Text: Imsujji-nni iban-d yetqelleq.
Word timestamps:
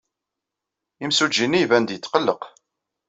Imsujji-nni 1.03 1.59
iban-d 1.63 1.89
yetqelleq. 1.93 2.41